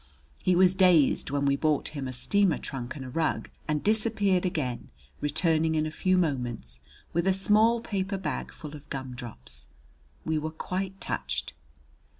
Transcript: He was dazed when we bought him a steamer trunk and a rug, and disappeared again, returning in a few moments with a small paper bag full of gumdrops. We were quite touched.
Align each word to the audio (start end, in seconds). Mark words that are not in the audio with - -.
He 0.39 0.55
was 0.55 0.73
dazed 0.73 1.29
when 1.29 1.45
we 1.45 1.55
bought 1.55 1.89
him 1.89 2.07
a 2.07 2.11
steamer 2.13 2.57
trunk 2.57 2.95
and 2.95 3.05
a 3.05 3.09
rug, 3.11 3.51
and 3.67 3.83
disappeared 3.83 4.45
again, 4.47 4.89
returning 5.19 5.75
in 5.75 5.85
a 5.85 5.91
few 5.91 6.17
moments 6.17 6.79
with 7.13 7.27
a 7.27 7.33
small 7.33 7.81
paper 7.81 8.17
bag 8.17 8.51
full 8.51 8.75
of 8.75 8.89
gumdrops. 8.89 9.67
We 10.25 10.39
were 10.39 10.49
quite 10.49 10.99
touched. 10.99 11.53